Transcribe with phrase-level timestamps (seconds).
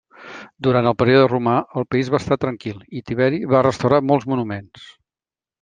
[0.67, 4.93] Durant el període romà el país va estar tranquil, i Tiberi va restaurar molts monuments.